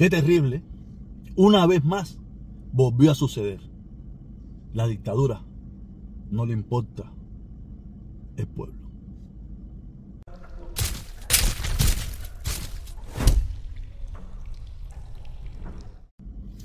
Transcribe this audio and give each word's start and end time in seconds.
Qué 0.00 0.08
terrible. 0.08 0.62
Una 1.36 1.66
vez 1.66 1.84
más 1.84 2.18
volvió 2.72 3.10
a 3.10 3.14
suceder. 3.14 3.60
La 4.72 4.86
dictadura 4.86 5.44
no 6.30 6.46
le 6.46 6.54
importa 6.54 7.12
el 8.38 8.46
pueblo. 8.46 8.80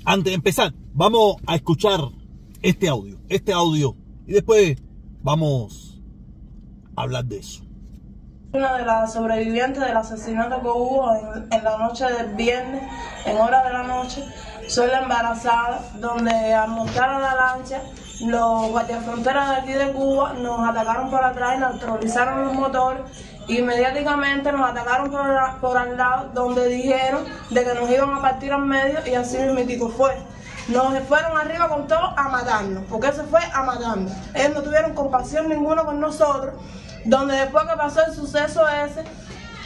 Antes 0.06 0.30
de 0.30 0.34
empezar, 0.34 0.74
vamos 0.94 1.36
a 1.46 1.56
escuchar 1.56 2.00
este 2.62 2.88
audio, 2.88 3.18
este 3.28 3.52
audio, 3.52 3.98
y 4.26 4.32
después 4.32 4.82
vamos 5.22 6.02
a 6.96 7.02
hablar 7.02 7.26
de 7.26 7.40
eso. 7.40 7.65
Una 8.56 8.78
de 8.78 8.86
las 8.86 9.12
sobrevivientes 9.12 9.82
del 9.82 9.94
asesinato 9.94 10.62
que 10.62 10.68
hubo 10.68 11.12
en, 11.50 11.62
la 11.62 11.76
noche 11.76 12.06
del 12.06 12.28
viernes, 12.36 12.82
en 13.26 13.36
horas 13.36 13.64
de 13.64 13.70
la 13.70 13.82
noche, 13.82 14.24
soy 14.66 14.86
la 14.86 15.00
embarazada, 15.00 15.80
donde 15.96 16.54
al 16.54 16.70
montar 16.70 17.10
a 17.10 17.18
la 17.18 17.34
lancha, 17.34 17.82
los 18.24 18.70
guardiafronteras 18.70 19.50
de 19.50 19.56
aquí 19.56 19.72
de 19.74 19.92
Cuba 19.92 20.32
nos 20.40 20.66
atacaron 20.66 21.10
por 21.10 21.22
atrás 21.22 21.56
y 21.56 21.60
neutralizaron 21.60 22.46
los 22.46 22.54
motores 22.54 23.02
y 23.46 23.60
mediáticamente 23.60 24.50
nos 24.52 24.70
atacaron 24.70 25.10
por 25.60 25.76
al 25.76 25.94
lado, 25.98 26.30
donde 26.32 26.66
dijeron 26.68 27.24
de 27.50 27.62
que 27.62 27.74
nos 27.74 27.90
iban 27.90 28.14
a 28.14 28.22
partir 28.22 28.54
al 28.54 28.64
medio 28.64 29.00
y 29.06 29.16
así 29.16 29.36
mismitico 29.36 29.90
fue. 29.90 30.16
Nos 30.68 30.98
fueron 31.00 31.36
arriba 31.36 31.68
con 31.68 31.86
todo 31.86 32.14
a 32.16 32.28
matarnos, 32.30 32.84
porque 32.88 33.12
se 33.12 33.22
fue 33.24 33.40
a 33.52 33.62
matarnos. 33.64 34.12
Ellos 34.32 34.54
no 34.54 34.62
tuvieron 34.62 34.94
compasión 34.94 35.46
ninguna 35.50 35.84
con 35.84 36.00
nosotros, 36.00 36.54
donde 37.06 37.36
después 37.36 37.64
que 37.64 37.76
pasó 37.76 38.04
el 38.06 38.14
suceso 38.14 38.62
ese, 38.68 39.04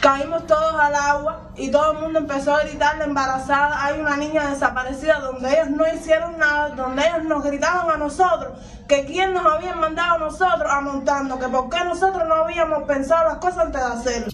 caímos 0.01 0.47
todos 0.47 0.75
al 0.79 0.95
agua 0.95 1.51
y 1.55 1.69
todo 1.69 1.93
el 1.93 1.99
mundo 1.99 2.19
empezó 2.19 2.55
a 2.55 2.63
gritar 2.63 2.97
la 2.97 3.05
embarazada. 3.05 3.85
Hay 3.85 3.99
una 3.99 4.17
niña 4.17 4.49
desaparecida 4.49 5.19
donde 5.19 5.51
ellos 5.53 5.69
no 5.69 5.83
hicieron 5.93 6.37
nada, 6.37 6.69
donde 6.75 7.03
ellos 7.07 7.23
nos 7.25 7.43
gritaban 7.43 7.89
a 7.91 7.97
nosotros 7.97 8.57
que 8.87 9.05
quién 9.05 9.33
nos 9.33 9.45
habían 9.45 9.79
mandado 9.79 10.15
a 10.15 10.17
nosotros 10.17 10.69
a 10.69 10.81
montarnos, 10.81 11.39
que 11.39 11.47
por 11.47 11.69
qué 11.69 11.83
nosotros 11.85 12.27
no 12.27 12.35
habíamos 12.35 12.83
pensado 12.83 13.29
las 13.29 13.37
cosas 13.37 13.67
antes 13.67 13.81
de 13.81 13.87
hacerlo. 13.87 14.33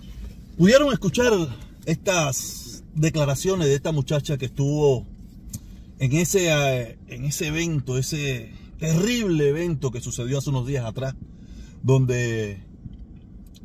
¿Pudieron 0.57 0.91
escuchar 0.91 1.33
estas 1.85 2.83
declaraciones 2.95 3.67
de 3.67 3.75
esta 3.75 3.91
muchacha 3.91 4.37
que 4.37 4.45
estuvo 4.45 5.05
en 5.99 6.13
ese, 6.13 6.49
eh, 6.49 6.97
en 7.07 7.25
ese 7.25 7.47
evento, 7.47 7.97
ese 7.97 8.51
terrible 8.79 9.49
evento 9.49 9.91
que 9.91 10.01
sucedió 10.01 10.37
hace 10.37 10.49
unos 10.49 10.65
días 10.65 10.85
atrás, 10.85 11.13
donde 11.83 12.63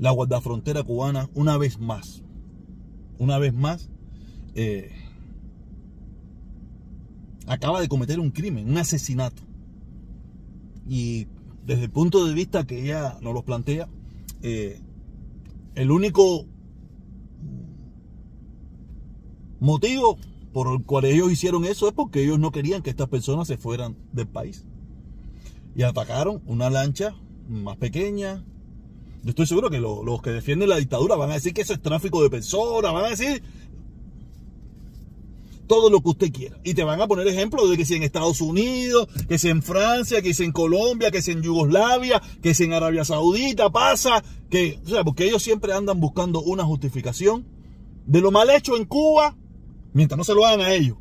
la 0.03 0.11
guardafrontera 0.11 0.83
cubana, 0.83 1.31
una 1.33 1.57
vez 1.57 1.79
más, 1.79 2.25
una 3.21 3.39
vez 3.39 3.55
más, 3.55 3.89
eh, 4.57 4.91
acaba 7.47 7.81
de 7.81 7.87
cometer 7.87 8.19
un 8.19 8.33
crimen, 8.33 8.69
un 8.69 8.79
asesinato. 8.79 9.41
Y 10.89 11.29
desde 11.65 11.85
el 11.85 11.91
punto 11.93 12.27
de 12.27 12.35
vista 12.35 12.67
que 12.67 12.83
ella 12.83 13.17
nos 13.23 13.33
lo 13.33 13.45
plantea, 13.45 13.89
eh, 14.43 14.81
el 15.77 15.93
único 15.93 16.47
motivo 19.61 20.19
por 20.53 20.67
el 20.75 20.83
cual 20.83 21.05
ellos 21.05 21.31
hicieron 21.31 21.65
eso 21.65 21.87
es 21.87 21.95
porque 21.95 22.25
ellos 22.25 22.41
no 22.41 22.51
querían 22.51 22.83
que 22.83 22.91
estas 22.91 23.09
personas 23.09 23.47
se 23.47 23.57
fueran 23.57 23.97
del 24.13 24.27
país. 24.27 24.65
Y 25.77 25.85
atacaron 25.85 26.43
una 26.47 26.71
lancha 26.71 27.15
más 27.49 27.77
pequeña. 27.77 28.45
Yo 29.23 29.31
estoy 29.31 29.47
seguro 29.47 29.71
que 29.71 29.79
lo- 29.79 30.03
los 30.03 30.21
que 30.21 30.31
defienden 30.31 30.69
la 30.69 30.77
dictadura 30.77 31.15
van 31.17 31.31
a 31.31 31.35
decir 31.35 31.55
que 31.55 31.63
eso 31.63 31.73
es 31.75 31.81
tráfico 31.83 32.23
de 32.23 32.31
personas, 32.31 32.93
van 32.93 33.05
a 33.05 33.09
decir 33.11 33.43
todo 35.69 35.89
lo 35.91 36.01
que 36.03 36.09
usted 36.11 36.33
quiera. 36.33 36.59
Y 36.65 36.75
te 36.75 36.85
van 36.85 37.01
a 37.01 37.07
poner 37.07 37.27
ejemplos 37.29 37.71
de 37.71 37.77
que 37.77 37.85
si 37.87 37.95
en 37.95 38.03
Estados 38.03 38.41
Unidos, 38.41 39.09
que 39.29 39.39
si 39.39 39.49
en 39.49 39.63
Francia, 39.63 40.21
que 40.21 40.35
si 40.35 40.45
en 40.45 40.53
Colombia, 40.53 41.11
que 41.11 41.23
si 41.23 41.31
en 41.31 41.43
Yugoslavia, 41.43 42.21
que 42.43 42.53
si 42.53 42.65
en 42.65 42.73
Arabia 42.73 43.05
Saudita 43.05 43.71
pasa, 43.71 44.23
que, 44.51 44.81
o 44.85 44.89
sea, 44.89 45.05
porque 45.05 45.25
ellos 45.25 45.43
siempre 45.43 45.73
andan 45.73 46.01
buscando 46.01 46.43
una 46.43 46.65
justificación 46.65 47.47
de 48.07 48.21
lo 48.21 48.31
mal 48.33 48.51
hecho 48.51 48.77
en 48.77 48.85
Cuba, 48.85 49.37
mientras 49.95 50.19
no 50.19 50.25
se 50.25 50.35
lo 50.35 50.45
hagan 50.45 50.61
a 50.61 50.75
ellos. 50.75 50.97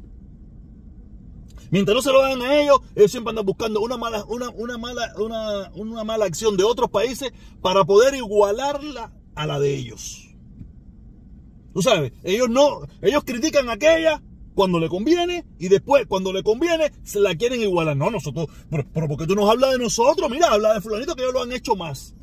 Mientras 1.71 1.95
no 1.95 2.01
se 2.01 2.11
lo 2.11 2.21
hagan 2.21 2.41
a 2.41 2.61
ellos, 2.61 2.79
ellos 2.95 3.11
siempre 3.11 3.29
andan 3.29 3.45
buscando 3.45 3.79
una 3.79 3.97
mala, 3.97 4.25
una, 4.25 4.49
una 4.49 4.77
mala, 4.77 5.13
una, 5.17 5.71
una 5.73 6.03
mala 6.03 6.25
acción 6.25 6.57
de 6.57 6.65
otros 6.65 6.89
países 6.89 7.31
para 7.61 7.85
poder 7.85 8.13
igualarla 8.13 9.13
a 9.35 9.47
la 9.47 9.59
de 9.59 9.73
ellos. 9.73 10.27
Tú 11.73 11.81
sabes, 11.81 12.11
ellos 12.23 12.49
no, 12.49 12.81
ellos 13.01 13.23
critican 13.25 13.69
aquella 13.69 14.21
cuando 14.53 14.79
le 14.79 14.89
conviene 14.89 15.45
y 15.59 15.69
después 15.69 16.05
cuando 16.07 16.33
le 16.33 16.43
conviene 16.43 16.91
se 17.03 17.21
la 17.21 17.35
quieren 17.35 17.61
igualar. 17.61 17.95
No, 17.95 18.11
nosotros, 18.11 18.47
pero, 18.69 19.07
porque 19.07 19.25
tú 19.25 19.35
nos 19.35 19.49
hablas 19.49 19.71
de 19.71 19.77
nosotros, 19.77 20.29
mira, 20.29 20.51
habla 20.51 20.73
de 20.73 20.81
fulanito 20.81 21.15
que 21.15 21.21
ellos 21.21 21.33
lo 21.33 21.41
han 21.41 21.53
hecho 21.53 21.77
más. 21.77 22.15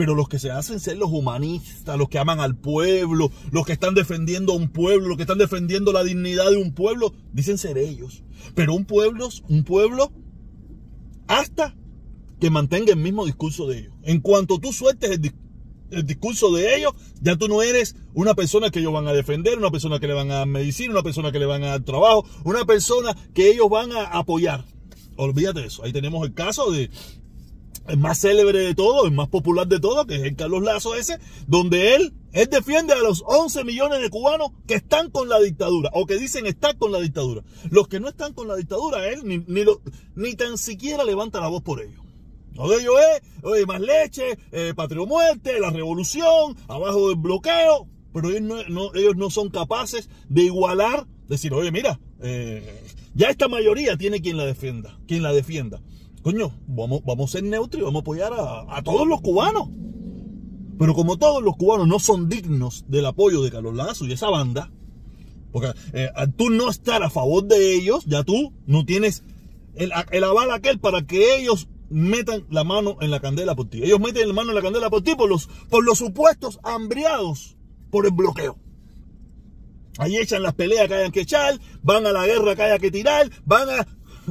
Pero 0.00 0.14
los 0.14 0.30
que 0.30 0.38
se 0.38 0.50
hacen 0.50 0.80
ser 0.80 0.96
los 0.96 1.10
humanistas, 1.10 1.98
los 1.98 2.08
que 2.08 2.18
aman 2.18 2.40
al 2.40 2.56
pueblo, 2.56 3.30
los 3.52 3.66
que 3.66 3.74
están 3.74 3.94
defendiendo 3.94 4.54
a 4.54 4.56
un 4.56 4.70
pueblo, 4.70 5.08
los 5.08 5.18
que 5.18 5.24
están 5.24 5.36
defendiendo 5.36 5.92
la 5.92 6.02
dignidad 6.02 6.48
de 6.50 6.56
un 6.56 6.72
pueblo, 6.72 7.12
dicen 7.34 7.58
ser 7.58 7.76
ellos. 7.76 8.24
Pero 8.54 8.72
un 8.72 8.86
pueblo, 8.86 9.28
un 9.50 9.62
pueblo, 9.62 10.10
hasta 11.28 11.76
que 12.40 12.48
mantenga 12.48 12.94
el 12.94 12.98
mismo 12.98 13.26
discurso 13.26 13.66
de 13.66 13.80
ellos. 13.80 13.92
En 14.02 14.20
cuanto 14.20 14.58
tú 14.58 14.72
sueltes 14.72 15.10
el, 15.10 15.20
dis- 15.20 15.34
el 15.90 16.06
discurso 16.06 16.50
de 16.50 16.78
ellos, 16.78 16.92
ya 17.20 17.36
tú 17.36 17.46
no 17.48 17.60
eres 17.60 17.94
una 18.14 18.32
persona 18.32 18.70
que 18.70 18.78
ellos 18.78 18.94
van 18.94 19.06
a 19.06 19.12
defender, 19.12 19.58
una 19.58 19.70
persona 19.70 20.00
que 20.00 20.06
le 20.06 20.14
van 20.14 20.30
a 20.30 20.36
dar 20.36 20.46
medicina, 20.46 20.92
una 20.92 21.02
persona 21.02 21.30
que 21.30 21.40
le 21.40 21.44
van 21.44 21.62
a 21.62 21.66
dar 21.66 21.84
trabajo, 21.84 22.24
una 22.44 22.64
persona 22.64 23.14
que 23.34 23.50
ellos 23.50 23.68
van 23.68 23.92
a 23.92 24.04
apoyar. 24.04 24.64
Olvídate 25.16 25.60
de 25.60 25.66
eso. 25.66 25.84
Ahí 25.84 25.92
tenemos 25.92 26.26
el 26.26 26.32
caso 26.32 26.70
de 26.70 26.88
el 27.90 27.98
más 27.98 28.20
célebre 28.20 28.58
de 28.60 28.74
todo, 28.74 29.04
el 29.06 29.12
más 29.12 29.28
popular 29.28 29.66
de 29.66 29.80
todo, 29.80 30.06
que 30.06 30.16
es 30.16 30.22
el 30.22 30.36
Carlos 30.36 30.62
Lazo 30.62 30.94
ese, 30.94 31.18
donde 31.46 31.94
él, 31.94 32.12
él 32.32 32.48
defiende 32.50 32.92
a 32.94 32.98
los 32.98 33.22
11 33.26 33.64
millones 33.64 34.00
de 34.00 34.10
cubanos 34.10 34.50
que 34.66 34.74
están 34.74 35.10
con 35.10 35.28
la 35.28 35.38
dictadura, 35.40 35.90
o 35.92 36.06
que 36.06 36.16
dicen 36.18 36.46
estar 36.46 36.76
con 36.78 36.92
la 36.92 37.00
dictadura. 37.00 37.42
Los 37.70 37.88
que 37.88 38.00
no 38.00 38.08
están 38.08 38.32
con 38.34 38.48
la 38.48 38.56
dictadura, 38.56 39.08
él 39.08 39.20
ni, 39.24 39.38
ni, 39.38 39.64
ni 40.14 40.34
tan 40.34 40.56
siquiera 40.58 41.04
levanta 41.04 41.40
la 41.40 41.48
voz 41.48 41.62
por 41.62 41.80
ellos. 41.82 42.00
Lo 42.54 42.68
de 42.68 42.80
ellos 42.80 42.94
es, 43.16 43.22
oye, 43.44 43.64
más 43.66 43.80
leche, 43.80 44.38
eh, 44.52 44.72
patria 44.74 45.02
o 45.02 45.06
muerte, 45.06 45.60
la 45.60 45.70
revolución, 45.70 46.56
abajo 46.68 47.08
del 47.08 47.16
bloqueo, 47.18 47.86
pero 48.12 48.28
ellos 48.30 48.42
no, 48.42 48.62
no- 48.68 48.94
ellos 48.94 49.16
no 49.16 49.30
son 49.30 49.50
capaces 49.50 50.08
de 50.28 50.42
igualar, 50.42 51.06
decir, 51.28 51.54
oye, 51.54 51.70
mira, 51.70 52.00
eh, 52.20 52.82
ya 53.14 53.28
esta 53.28 53.48
mayoría 53.48 53.96
tiene 53.96 54.20
quien 54.20 54.36
la 54.36 54.44
defienda, 54.44 54.98
quien 55.06 55.22
la 55.22 55.32
defienda. 55.32 55.80
Coño, 56.22 56.52
vamos, 56.66 57.02
vamos 57.04 57.30
a 57.30 57.32
ser 57.32 57.44
neutros 57.44 57.80
y 57.80 57.84
vamos 57.84 58.00
a 58.00 58.02
apoyar 58.02 58.32
a, 58.32 58.76
a 58.76 58.82
todos 58.82 59.06
los 59.06 59.20
cubanos. 59.20 59.68
Pero 60.78 60.94
como 60.94 61.18
todos 61.18 61.42
los 61.42 61.56
cubanos 61.56 61.88
no 61.88 61.98
son 61.98 62.28
dignos 62.28 62.84
del 62.88 63.06
apoyo 63.06 63.42
de 63.42 63.50
Carlos 63.50 63.74
Lazo 63.74 64.06
y 64.06 64.12
esa 64.12 64.30
banda, 64.30 64.70
porque 65.52 65.72
eh, 65.92 66.08
al 66.14 66.32
tú 66.32 66.50
no 66.50 66.70
estar 66.70 67.02
a 67.02 67.10
favor 67.10 67.44
de 67.44 67.74
ellos, 67.74 68.04
ya 68.06 68.22
tú 68.22 68.52
no 68.66 68.84
tienes 68.84 69.24
el, 69.74 69.92
el 70.10 70.24
aval 70.24 70.50
aquel 70.50 70.78
para 70.78 71.06
que 71.06 71.36
ellos 71.36 71.68
metan 71.90 72.46
la 72.50 72.64
mano 72.64 72.96
en 73.00 73.10
la 73.10 73.20
candela 73.20 73.54
por 73.54 73.68
ti. 73.68 73.82
Ellos 73.82 74.00
meten 74.00 74.28
la 74.28 74.34
mano 74.34 74.50
en 74.50 74.56
la 74.56 74.62
candela 74.62 74.90
por 74.90 75.02
ti 75.02 75.14
por 75.14 75.28
los, 75.28 75.48
por 75.68 75.84
los 75.84 75.98
supuestos 75.98 76.60
hambriados 76.62 77.56
por 77.90 78.06
el 78.06 78.12
bloqueo. 78.12 78.56
Ahí 79.98 80.16
echan 80.16 80.42
las 80.42 80.54
peleas 80.54 80.88
que 80.88 80.94
hayan 80.94 81.12
que 81.12 81.22
echar, 81.22 81.58
van 81.82 82.06
a 82.06 82.12
la 82.12 82.26
guerra 82.26 82.54
que 82.54 82.62
haya 82.62 82.78
que 82.78 82.90
tirar, 82.90 83.30
van 83.44 83.68
a... 83.68 83.86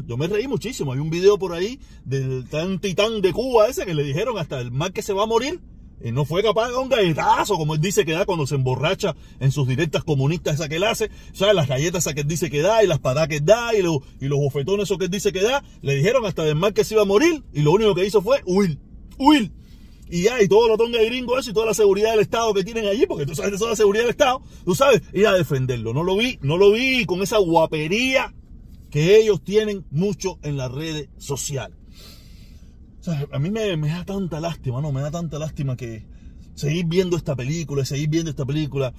Yo 0.08 0.18
me 0.18 0.28
reí 0.28 0.48
muchísimo. 0.48 0.94
Hay 0.94 1.00
un 1.00 1.10
video 1.10 1.38
por 1.38 1.54
ahí 1.54 1.80
del 2.06 2.48
tan 2.50 2.80
titán 2.80 3.22
de 3.22 3.34
Cuba 3.34 3.68
ese 3.68 3.86
que 3.86 3.94
le 3.94 4.04
dijeron 4.04 4.38
hasta 4.38 4.60
el 4.60 4.72
mal 4.72 4.94
que 4.94 5.02
se 5.02 5.14
va 5.14 5.24
a 5.24 5.28
morir. 5.28 5.60
Y 6.02 6.14
no 6.14 6.24
fue 6.24 6.42
capaz 6.42 6.70
de 6.70 6.78
un 6.78 6.88
galletazo, 6.88 7.58
como 7.58 7.76
él 7.76 7.82
dice 7.82 8.06
que 8.06 8.14
da 8.14 8.26
cuando 8.26 8.48
se 8.48 8.56
emborracha 8.56 9.18
en 9.42 9.52
sus 9.52 9.68
directas 9.68 10.06
comunistas 10.06 10.56
esa 10.56 10.70
que 10.70 10.78
él 10.78 10.86
hace. 10.86 11.10
¿Sabes? 11.34 11.56
Las 11.56 11.68
galletas 11.68 12.04
esas 12.04 12.14
que 12.14 12.22
él 12.22 12.28
dice 12.28 12.50
que 12.50 12.62
da, 12.62 12.82
y 12.84 12.88
las 12.88 13.00
patadas 13.00 13.28
que 13.28 13.42
da, 13.42 13.76
y, 13.76 13.82
lo- 13.82 14.02
y 14.22 14.28
los 14.30 14.40
bofetones 14.40 14.84
esos 14.86 14.98
que 14.98 15.06
él 15.06 15.12
dice 15.12 15.34
que 15.34 15.42
da. 15.42 15.62
Le 15.82 15.96
dijeron 15.96 16.26
hasta 16.26 16.44
del 16.46 16.56
mal 16.56 16.74
que 16.74 16.86
se 16.86 16.94
iba 16.94 17.02
a 17.02 17.06
morir, 17.06 17.44
y 17.54 17.64
lo 17.64 17.74
único 17.74 17.94
que 17.96 18.06
hizo 18.06 18.22
fue 18.22 18.42
huir. 18.46 18.80
Huir. 19.18 19.52
Y 20.10 20.24
ya, 20.24 20.42
y 20.42 20.48
todo 20.48 20.70
lo 20.70 20.78
tonga 20.78 21.04
gringo 21.04 21.38
eso, 21.38 21.52
y 21.52 21.54
toda 21.54 21.66
la 21.66 21.74
seguridad 21.74 22.12
del 22.12 22.22
Estado 22.22 22.54
que 22.54 22.64
tienen 22.64 22.86
allí, 22.88 23.06
porque 23.06 23.26
tú 23.26 23.36
sabes, 23.36 23.54
es 23.56 23.60
la 23.62 23.76
seguridad 23.76 24.04
del 24.06 24.12
Estado, 24.12 24.42
tú 24.64 24.74
sabes, 24.76 25.02
ir 25.14 25.28
a 25.28 25.34
defenderlo. 25.34 25.94
No 25.94 26.04
lo 26.04 26.16
vi, 26.16 26.40
no 26.42 26.56
lo 26.58 26.72
vi 26.72 27.04
con 27.06 27.22
esa 27.22 27.38
guapería 27.40 28.34
que 28.90 29.18
ellos 29.18 29.44
tienen 29.44 29.86
mucho 29.92 30.40
en 30.42 30.58
las 30.58 30.72
redes 30.72 31.10
sociales. 31.18 31.78
A 33.32 33.40
mí 33.40 33.50
me, 33.50 33.76
me 33.78 33.88
da 33.88 34.06
tanta 34.06 34.40
lástima, 34.40 34.82
¿no? 34.82 34.92
Me 34.92 35.02
da 35.02 35.10
tanta 35.10 35.40
lástima 35.40 35.76
que 35.76 36.06
seguir 36.54 36.86
viendo 36.86 37.18
esta 37.18 37.36
película, 37.36 37.86
seguir 37.86 38.10
viendo 38.10 38.30
esta 38.30 38.46
película 38.46 38.94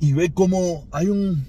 y 0.00 0.12
ver 0.12 0.32
cómo 0.32 0.86
hay 0.92 1.08
un, 1.08 1.44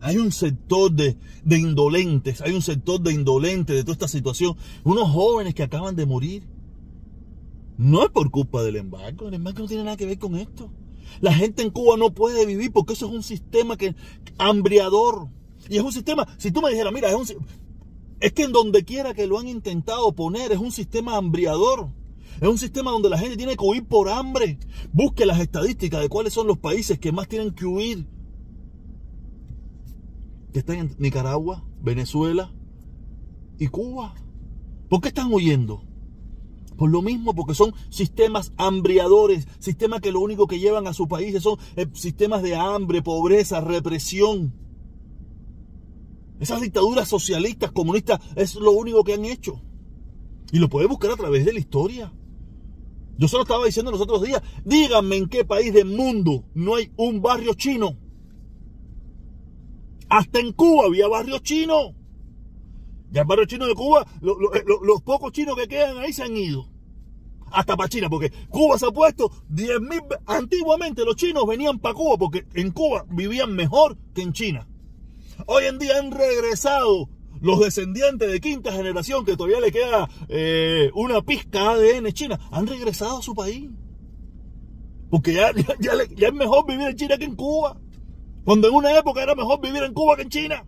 hay 0.00 0.16
un 0.16 0.32
sector 0.32 0.90
de, 0.92 1.16
de 1.44 1.58
indolentes, 1.58 2.40
hay 2.40 2.52
un 2.52 2.62
sector 2.62 3.00
de 3.00 3.12
indolentes 3.12 3.76
de 3.76 3.82
toda 3.82 3.92
esta 3.92 4.08
situación. 4.08 4.56
Unos 4.84 5.10
jóvenes 5.10 5.54
que 5.54 5.62
acaban 5.62 5.96
de 5.96 6.06
morir. 6.06 6.44
No 7.78 8.04
es 8.04 8.10
por 8.10 8.30
culpa 8.30 8.62
del 8.62 8.76
embargo, 8.76 9.28
el 9.28 9.34
embargo 9.34 9.60
no 9.60 9.66
tiene 9.66 9.84
nada 9.84 9.96
que 9.96 10.06
ver 10.06 10.18
con 10.18 10.36
esto. 10.36 10.70
La 11.20 11.34
gente 11.34 11.62
en 11.62 11.70
Cuba 11.70 11.96
no 11.96 12.12
puede 12.14 12.46
vivir 12.46 12.72
porque 12.72 12.92
eso 12.92 13.06
es 13.06 13.12
un 13.12 13.22
sistema 13.22 13.76
que 13.76 13.94
hambriador. 14.38 15.28
Y 15.68 15.76
es 15.76 15.82
un 15.82 15.92
sistema, 15.92 16.26
si 16.38 16.50
tú 16.50 16.60
me 16.60 16.70
dijeras, 16.70 16.92
mira, 16.92 17.08
es, 17.08 17.14
un, 17.14 17.26
es 18.20 18.32
que 18.32 18.44
en 18.44 18.52
donde 18.52 18.84
quiera 18.84 19.14
que 19.14 19.26
lo 19.26 19.38
han 19.38 19.48
intentado 19.48 20.12
poner, 20.12 20.52
es 20.52 20.58
un 20.58 20.72
sistema 20.72 21.16
hambriador. 21.16 21.88
Es 22.40 22.48
un 22.48 22.58
sistema 22.58 22.90
donde 22.90 23.08
la 23.08 23.18
gente 23.18 23.36
tiene 23.36 23.56
que 23.56 23.64
huir 23.64 23.84
por 23.84 24.08
hambre. 24.08 24.58
Busque 24.92 25.26
las 25.26 25.38
estadísticas 25.38 26.00
de 26.00 26.08
cuáles 26.08 26.32
son 26.32 26.46
los 26.46 26.58
países 26.58 26.98
que 26.98 27.12
más 27.12 27.28
tienen 27.28 27.52
que 27.52 27.66
huir. 27.66 28.06
Que 30.52 30.58
están 30.58 30.76
en 30.76 30.96
Nicaragua, 30.98 31.64
Venezuela 31.80 32.52
y 33.58 33.68
Cuba. 33.68 34.14
¿Por 34.88 35.00
qué 35.00 35.08
están 35.08 35.32
huyendo? 35.32 35.84
Por 36.76 36.90
lo 36.90 37.00
mismo, 37.00 37.34
porque 37.34 37.54
son 37.54 37.74
sistemas 37.90 38.52
hambriadores, 38.56 39.46
sistemas 39.58 40.00
que 40.00 40.10
lo 40.10 40.20
único 40.20 40.46
que 40.46 40.58
llevan 40.58 40.86
a 40.86 40.94
su 40.94 41.06
país 41.06 41.40
son 41.42 41.58
eh, 41.76 41.86
sistemas 41.92 42.42
de 42.42 42.56
hambre, 42.56 43.02
pobreza, 43.02 43.60
represión. 43.60 44.52
Esas 46.42 46.60
dictaduras 46.60 47.08
socialistas, 47.08 47.70
comunistas, 47.70 48.18
es 48.34 48.56
lo 48.56 48.72
único 48.72 49.04
que 49.04 49.14
han 49.14 49.24
hecho. 49.24 49.62
Y 50.50 50.58
lo 50.58 50.68
puedes 50.68 50.88
buscar 50.88 51.12
a 51.12 51.16
través 51.16 51.44
de 51.44 51.52
la 51.52 51.60
historia. 51.60 52.12
Yo 53.16 53.28
solo 53.28 53.44
estaba 53.44 53.64
diciendo 53.64 53.92
los 53.92 54.00
otros 54.00 54.22
días, 54.22 54.42
díganme 54.64 55.18
en 55.18 55.28
qué 55.28 55.44
país 55.44 55.72
del 55.72 55.86
mundo 55.86 56.44
no 56.52 56.74
hay 56.74 56.90
un 56.96 57.22
barrio 57.22 57.54
chino. 57.54 57.96
Hasta 60.08 60.40
en 60.40 60.52
Cuba 60.52 60.86
había 60.86 61.06
barrios 61.06 61.44
chinos. 61.44 61.92
Ya 63.12 63.20
el 63.20 63.28
barrio 63.28 63.46
chino 63.46 63.68
de 63.68 63.76
Cuba, 63.76 64.04
eh, 64.20 64.64
los 64.82 65.00
pocos 65.02 65.30
chinos 65.30 65.54
que 65.54 65.68
quedan 65.68 65.98
ahí 65.98 66.12
se 66.12 66.24
han 66.24 66.36
ido. 66.36 66.66
Hasta 67.52 67.76
para 67.76 67.88
China, 67.88 68.10
porque 68.10 68.32
Cuba 68.48 68.80
se 68.80 68.86
ha 68.86 68.90
puesto 68.90 69.30
10.000... 69.48 70.22
Antiguamente 70.26 71.04
los 71.04 71.14
chinos 71.14 71.46
venían 71.46 71.78
para 71.78 71.94
Cuba 71.94 72.16
porque 72.16 72.46
en 72.54 72.72
Cuba 72.72 73.06
vivían 73.10 73.54
mejor 73.54 73.96
que 74.12 74.22
en 74.22 74.32
China. 74.32 74.66
Hoy 75.46 75.64
en 75.64 75.78
día 75.78 75.98
han 75.98 76.10
regresado 76.10 77.08
los 77.40 77.58
descendientes 77.58 78.30
de 78.30 78.40
quinta 78.40 78.72
generación, 78.72 79.24
que 79.24 79.36
todavía 79.36 79.60
le 79.60 79.72
queda 79.72 80.08
eh, 80.28 80.90
una 80.94 81.22
pizca 81.22 81.76
de 81.76 81.96
ADN 81.96 82.12
China, 82.12 82.40
han 82.52 82.66
regresado 82.66 83.18
a 83.18 83.22
su 83.22 83.34
país. 83.34 83.68
Porque 85.10 85.34
ya, 85.34 85.50
ya, 85.80 85.92
es 86.28 86.34
mejor 86.34 86.66
vivir 86.66 86.86
en 86.88 86.96
China 86.96 87.18
que 87.18 87.24
en 87.24 87.34
Cuba. 87.34 87.78
Cuando 88.44 88.68
en 88.68 88.74
una 88.74 88.96
época 88.96 89.22
era 89.22 89.34
mejor 89.34 89.60
vivir 89.60 89.82
en 89.82 89.92
Cuba 89.92 90.16
que 90.16 90.22
en 90.22 90.28
China. 90.30 90.64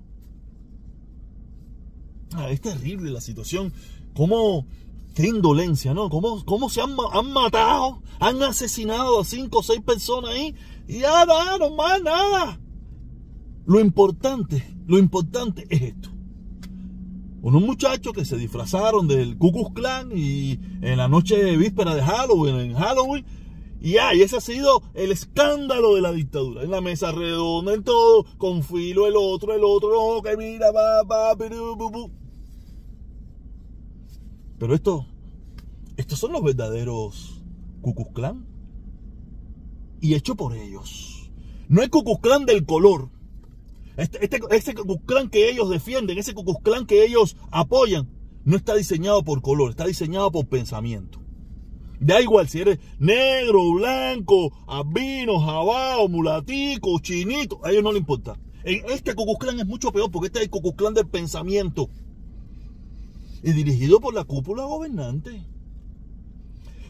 Ah, 2.35 2.51
es 2.51 2.61
terrible 2.61 3.11
la 3.11 3.21
situación. 3.21 3.73
Cómo, 4.15 4.67
qué 5.15 5.29
indolencia, 5.29 5.95
¿no? 5.95 6.11
Cómo, 6.11 6.45
cómo 6.45 6.69
se 6.69 6.81
han, 6.81 6.97
han, 7.13 7.33
matado, 7.33 8.03
han 8.19 8.43
asesinado 8.43 9.21
a 9.21 9.25
cinco 9.25 9.61
o 9.61 9.63
seis 9.63 9.81
personas 9.81 10.33
ahí. 10.33 10.55
Y 10.89 11.01
ya, 11.01 11.25
nada, 11.25 11.71
más 11.71 12.03
nada. 12.03 12.61
Lo 13.67 13.81
importante, 13.81 14.65
lo 14.87 14.99
importante 14.99 15.67
es 15.71 15.83
esto. 15.83 16.11
Unos 17.43 17.63
muchachos 17.63 18.13
que 18.13 18.25
se 18.25 18.37
disfrazaron 18.37 19.07
del 19.07 19.37
Ku 19.37 19.53
Klux 19.53 19.75
Klan 19.75 20.11
y 20.15 20.59
en 20.81 20.97
la 20.97 21.09
noche 21.09 21.43
de 21.43 21.57
víspera 21.57 21.95
de 21.95 22.03
Halloween, 22.03 22.57
en 22.57 22.75
Halloween, 22.75 23.25
y 23.81 23.97
y 23.97 24.23
ese 24.23 24.39
ha 24.39 24.41
sido 24.41 24.83
el 24.95 25.13
escándalo 25.13 25.95
de 25.95 26.01
la 26.01 26.11
dictadura. 26.11 26.63
En 26.63 26.71
la 26.71 26.81
mesa 26.81 27.13
redonda, 27.13 27.75
en 27.75 27.85
todo, 27.85 28.25
con 28.39 28.63
filo 28.63 29.07
el 29.07 29.15
otro, 29.15 29.53
el 29.53 29.63
otro, 29.63 29.91
no, 29.91 30.23
que 30.23 30.39
mira, 30.39 30.73
va, 30.73 31.03
va, 31.03 31.37
pero, 31.37 31.77
Pero 34.59 34.75
esto, 34.75 35.07
estos 35.99 36.19
son 36.19 36.33
los 36.33 36.43
verdaderos 36.43 37.43
Klan. 38.15 38.47
Y 40.01 40.15
hecho 40.15 40.35
por 40.35 40.57
ellos. 40.57 41.31
No 41.69 41.83
es 41.83 41.91
Klan 42.23 42.47
del 42.47 42.65
color, 42.65 43.11
este, 43.97 44.25
este, 44.25 44.41
ese 44.51 44.75
Cucuzclán 44.75 45.31
que 45.31 45.49
ellos 45.49 45.71
defienden, 45.71 46.19
ese 46.19 46.35
Cucuzclán 46.35 46.87
que 46.87 47.05
ellos 47.05 47.37
apoyan, 47.51 48.09
no 48.45 48.57
está 48.57 48.75
diseñado 48.75 49.23
por 49.23 49.41
color, 49.41 49.71
está 49.71 49.87
diseñado 49.87 50.33
por 50.33 50.47
pensamiento. 50.47 51.21
Da 52.01 52.21
igual 52.21 52.49
si 52.49 52.61
eres 52.61 52.81
negro, 52.99 53.73
blanco, 53.73 54.53
albino, 54.67 55.39
jabao, 55.39 56.09
mulatico, 56.09 56.99
chinito, 56.99 57.61
a 57.65 57.71
ellos 57.71 57.85
no 57.85 57.93
les 57.93 58.01
importa. 58.01 58.39
Este 58.65 59.15
Cucuzclán 59.15 59.61
es 59.61 59.67
mucho 59.67 59.93
peor 59.93 60.11
porque 60.11 60.27
este 60.27 60.41
es 60.41 60.45
el 60.47 60.51
Cucuzclán 60.51 60.95
del 60.95 61.07
pensamiento. 61.07 61.89
Y 63.43 63.53
dirigido 63.53 64.01
por 64.01 64.15
la 64.15 64.25
cúpula 64.25 64.65
gobernante. 64.65 65.47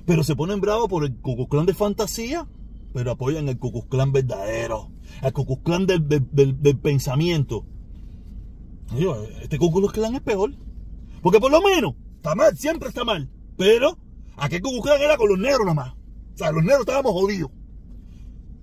Pero 0.07 0.23
se 0.23 0.37
ponen 0.37 0.61
bravos 0.61 0.89
por 0.89 1.05
el 1.05 1.17
Cucuzclán 1.17 1.67
de 1.67 1.75
fantasía, 1.75 2.49
pero 2.93 3.11
apoyan 3.11 3.49
el 3.49 3.59
Cucuzclán 3.59 4.13
verdadero 4.13 4.94
al 5.21 5.33
Ku 5.33 5.61
del, 5.87 6.09
del, 6.33 6.79
pensamiento. 6.79 7.65
este 9.43 9.59
Ku 9.59 9.91
es 9.91 10.21
peor. 10.21 10.53
Porque 11.23 11.41
por 11.41 11.51
lo 11.51 11.63
menos, 11.63 11.95
está 12.17 12.35
mal, 12.35 12.57
siempre 12.57 12.89
está 12.89 13.05
mal. 13.05 13.31
Pero, 13.57 13.99
aquel 14.37 14.61
Ku 14.61 14.83
era 14.89 15.17
con 15.17 15.29
los 15.29 15.39
negros 15.39 15.67
nada 15.67 15.75
más. 15.75 15.95
O 16.35 16.37
sea, 16.37 16.51
los 16.53 16.63
negros 16.63 16.81
estábamos 16.81 17.13
jodidos. 17.13 17.51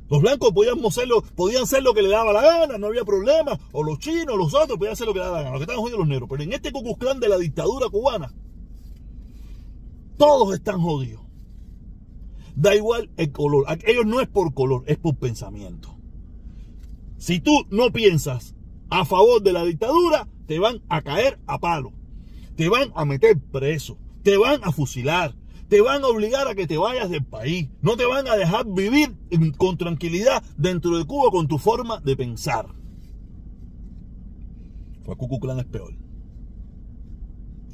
Los 0.10 0.22
blancos 0.22 0.52
podían 0.52 0.92
ser, 0.92 1.08
lo, 1.08 1.22
podían 1.22 1.66
ser 1.66 1.84
lo 1.84 1.94
que 1.94 2.02
le 2.02 2.10
daba 2.10 2.34
la 2.34 2.42
gana, 2.42 2.78
no 2.78 2.88
había 2.88 3.06
problema. 3.06 3.58
O 3.72 3.82
los 3.82 3.98
chinos, 4.00 4.38
los 4.38 4.54
otros 4.54 4.78
podían 4.78 4.92
hacer 4.92 5.08
lo 5.08 5.14
que 5.14 5.20
le 5.20 5.26
daba 5.26 5.38
la 5.38 5.44
gana. 5.44 5.52
Los 5.52 5.60
que 5.60 5.64
estaban 5.64 5.82
jodidos 5.82 6.00
los 6.00 6.10
negros. 6.10 6.30
Pero 6.30 6.44
en 6.44 6.54
este 6.54 6.72
Ku 6.74 6.98
de 7.20 7.30
la 7.30 7.38
dictadura 7.38 7.88
cubana, 7.88 8.34
todos 10.18 10.54
están 10.54 10.82
jodidos. 10.82 11.22
Da 12.56 12.76
igual 12.76 13.10
el 13.16 13.32
color. 13.32 13.66
Ellos 13.86 14.06
no 14.06 14.20
es 14.20 14.28
por 14.28 14.54
color, 14.54 14.84
es 14.86 14.98
por 14.98 15.16
pensamiento. 15.16 15.96
Si 17.22 17.40
tú 17.40 17.52
no 17.70 17.92
piensas 17.92 18.56
a 18.90 19.06
favor 19.06 19.44
de 19.44 19.54
la 19.54 19.64
dictadura, 19.64 20.28
te 20.48 20.58
van 20.58 20.82
a 20.90 21.04
caer 21.04 21.40
a 21.46 21.60
palo. 21.60 21.94
Te 22.56 22.68
van 22.68 22.92
a 22.96 23.06
meter 23.06 23.40
preso. 23.40 24.00
Te 24.24 24.38
van 24.38 24.62
a 24.64 24.72
fusilar. 24.72 25.36
Te 25.70 25.82
van 25.82 26.04
a 26.04 26.08
obligar 26.08 26.48
a 26.48 26.56
que 26.56 26.66
te 26.66 26.80
vayas 26.80 27.12
del 27.12 27.24
país. 27.24 27.70
No 27.84 27.96
te 27.96 28.08
van 28.08 28.28
a 28.28 28.36
dejar 28.36 28.66
vivir 28.66 29.16
con 29.58 29.78
tranquilidad 29.78 30.42
dentro 30.58 30.98
de 30.98 31.06
Cuba 31.06 31.30
con 31.30 31.48
tu 31.48 31.60
forma 31.60 32.00
de 32.00 32.18
pensar. 32.18 32.74
Fue 35.04 35.16
Cucuclán 35.16 35.60
es 35.60 35.66
peor. 35.66 35.94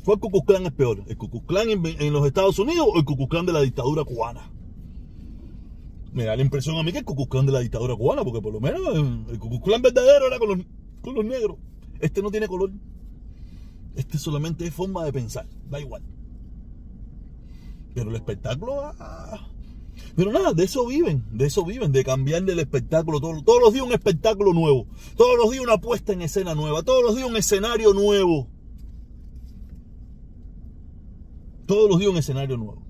Fue 0.03 0.19
Cucuclán 0.19 0.65
es 0.65 0.73
peor. 0.73 1.05
¿El 1.07 1.15
Cucuclán 1.15 1.69
en, 1.69 1.85
en 1.85 2.11
los 2.11 2.27
Estados 2.27 2.59
Unidos 2.59 2.85
o 2.94 2.99
el 2.99 3.05
Cucuclán 3.05 3.45
de 3.45 3.53
la 3.53 3.61
dictadura 3.61 4.03
cubana? 4.03 4.51
Me 6.18 6.25
da 6.25 6.36
la 6.36 6.42
impresión 6.42 6.75
a 6.78 6.84
mí 6.84 6.92
que 6.92 6.98
el 6.98 7.06
Cucuclán 7.06 7.46
de 7.46 7.52
la 7.52 7.60
dictadura 7.60 7.96
cubana, 7.96 8.24
porque 8.24 8.42
por 8.42 8.52
lo 8.52 8.60
menos 8.60 8.81
el 9.30 9.38
Cucuclán 9.38 9.84
verdadero 9.84 10.28
era 10.28 10.40
con 10.40 10.50
los, 10.50 10.58
con 11.02 11.14
los 11.14 11.24
negros. 11.24 11.58
Este 12.00 12.24
no 12.24 12.31
tiene 12.31 12.47
color. 12.47 12.71
Este 13.95 14.18
solamente 14.18 14.66
es 14.66 14.74
forma 14.74 15.06
de 15.06 15.14
pensar, 15.14 15.47
da 15.69 15.80
igual. 15.80 16.02
Pero 17.94 18.09
el 18.09 18.16
espectáculo... 18.16 18.81
Ah, 19.00 19.47
pero 20.16 20.31
nada, 20.31 20.54
de 20.54 20.64
eso 20.64 20.86
viven, 20.88 21.24
de 21.31 21.45
eso 21.45 21.64
viven, 21.64 21.92
de 21.92 22.04
cambiarle 22.04 22.54
el 22.54 22.59
espectáculo. 22.59 23.19
Todos, 23.19 23.44
todos 23.44 23.62
los 23.62 23.74
días 23.74 23.86
un 23.86 23.94
espectáculo 23.94 24.54
nuevo. 24.54 24.88
Todos 25.16 25.38
los 25.38 25.52
días 25.52 25.64
una 25.64 25.78
puesta 25.78 26.14
en 26.14 26.24
escena 26.24 26.56
nueva. 26.56 26.81
Todos 26.81 27.04
los 27.04 27.16
días 27.16 27.28
un 27.30 27.38
escenario 27.38 27.94
nuevo. 27.94 28.47
Todos 31.68 31.90
los 31.90 32.00
días 32.00 32.12
un 32.12 32.18
escenario 32.18 32.57
nuevo. 32.57 32.86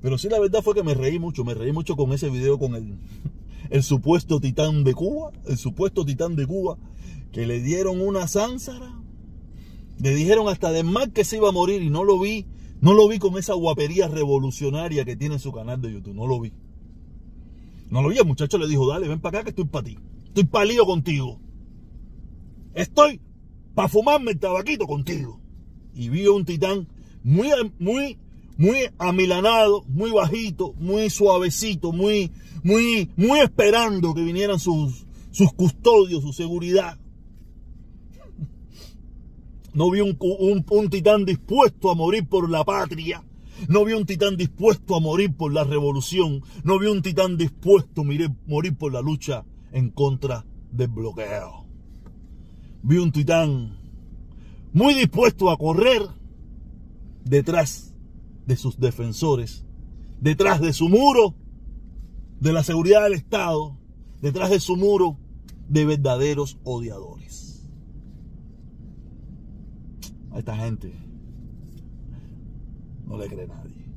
Pero 0.00 0.18
sí, 0.18 0.28
la 0.28 0.38
verdad 0.38 0.62
fue 0.62 0.74
que 0.74 0.82
me 0.82 0.94
reí 0.94 1.18
mucho, 1.18 1.44
me 1.44 1.54
reí 1.54 1.72
mucho 1.72 1.96
con 1.96 2.12
ese 2.12 2.30
video 2.30 2.58
con 2.58 2.74
el, 2.74 2.98
el 3.70 3.82
supuesto 3.82 4.40
titán 4.40 4.84
de 4.84 4.94
Cuba, 4.94 5.32
el 5.46 5.58
supuesto 5.58 6.04
titán 6.04 6.36
de 6.36 6.46
Cuba, 6.46 6.78
que 7.32 7.46
le 7.46 7.60
dieron 7.60 8.00
una 8.00 8.28
zánsara. 8.28 8.94
Le 10.00 10.14
dijeron 10.14 10.48
hasta 10.48 10.70
de 10.70 10.84
mal 10.84 11.12
que 11.12 11.24
se 11.24 11.36
iba 11.36 11.48
a 11.48 11.52
morir 11.52 11.82
y 11.82 11.90
no 11.90 12.04
lo 12.04 12.20
vi, 12.20 12.46
no 12.80 12.94
lo 12.94 13.08
vi 13.08 13.18
con 13.18 13.36
esa 13.36 13.54
guapería 13.54 14.06
revolucionaria 14.06 15.04
que 15.04 15.16
tiene 15.16 15.34
en 15.34 15.40
su 15.40 15.52
canal 15.52 15.80
de 15.80 15.92
YouTube, 15.92 16.14
no 16.14 16.26
lo 16.26 16.40
vi. 16.40 16.52
No 17.90 18.02
lo 18.02 18.10
vi, 18.10 18.18
el 18.18 18.26
muchacho 18.26 18.58
le 18.58 18.68
dijo, 18.68 18.86
dale, 18.88 19.08
ven 19.08 19.20
para 19.20 19.38
acá 19.38 19.44
que 19.44 19.50
estoy 19.50 19.64
para 19.64 19.84
ti. 19.84 19.98
Estoy 20.26 20.44
palío 20.44 20.84
contigo. 20.84 21.40
Estoy 22.74 23.20
para 23.74 23.88
fumarme 23.88 24.32
el 24.32 24.38
tabaquito 24.38 24.86
contigo. 24.86 25.40
Y 25.94 26.10
vi 26.10 26.26
un 26.28 26.44
titán 26.44 26.86
muy, 27.24 27.48
muy 27.78 28.18
muy 28.58 28.90
amilanado, 28.98 29.84
muy 29.84 30.10
bajito, 30.10 30.74
muy 30.74 31.08
suavecito, 31.10 31.92
muy, 31.92 32.32
muy, 32.64 33.08
muy 33.16 33.38
esperando 33.38 34.12
que 34.12 34.22
vinieran 34.22 34.58
sus, 34.58 35.06
sus 35.30 35.52
custodios, 35.52 36.22
su 36.22 36.32
seguridad. 36.32 36.98
No 39.72 39.90
vi 39.92 40.00
un, 40.00 40.18
un, 40.18 40.90
titán 40.90 41.24
dispuesto 41.24 41.88
a 41.90 41.94
morir 41.94 42.28
por 42.28 42.50
la 42.50 42.64
patria. 42.64 43.22
No 43.68 43.84
vi 43.84 43.92
un 43.92 44.06
titán 44.06 44.36
dispuesto 44.36 44.96
a 44.96 45.00
morir 45.00 45.36
por 45.36 45.52
la 45.52 45.62
revolución. 45.62 46.42
No 46.64 46.80
vi 46.80 46.88
un 46.88 47.00
titán 47.00 47.36
dispuesto 47.36 48.00
a 48.00 48.04
morir 48.46 48.74
por 48.76 48.92
la 48.92 49.00
lucha 49.00 49.44
en 49.70 49.90
contra 49.90 50.44
del 50.72 50.88
bloqueo. 50.88 51.64
Vi 52.82 52.98
un 52.98 53.12
titán 53.12 53.78
muy 54.72 54.94
dispuesto 54.94 55.48
a 55.48 55.56
correr 55.56 56.02
detrás 57.24 57.87
de 58.48 58.56
sus 58.56 58.80
defensores, 58.80 59.66
detrás 60.22 60.62
de 60.62 60.72
su 60.72 60.88
muro, 60.88 61.34
de 62.40 62.54
la 62.54 62.64
seguridad 62.64 63.02
del 63.02 63.12
Estado, 63.12 63.78
detrás 64.22 64.48
de 64.48 64.58
su 64.58 64.74
muro, 64.74 65.18
de 65.68 65.84
verdaderos 65.84 66.58
odiadores. 66.64 67.68
A 70.30 70.38
esta 70.38 70.56
gente 70.56 70.94
no 73.06 73.18
le 73.18 73.28
cree 73.28 73.46
nadie. 73.46 73.87